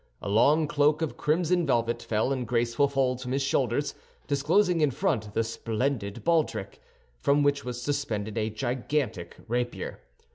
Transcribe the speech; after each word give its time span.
A 0.19 0.27
long 0.27 0.67
cloak 0.67 1.03
of 1.03 1.15
crimson 1.15 1.63
velvet 1.67 2.01
fell 2.01 2.33
in 2.33 2.45
graceful 2.45 2.87
folds 2.87 3.21
from 3.21 3.33
his 3.33 3.43
shoulders, 3.43 3.93
disclosing 4.25 4.81
in 4.81 4.89
front 4.89 5.35
the 5.35 5.43
splendid 5.43 6.23
baldric, 6.23 6.79
from 7.19 7.43
which 7.43 7.63
was 7.63 7.79
suspended 7.83 8.35
a 8.35 8.49
gigantic 8.49 9.37
rapier. 9.47 9.99